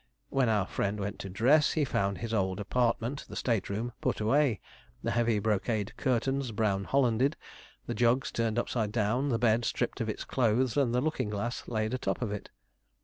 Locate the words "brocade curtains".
5.37-6.51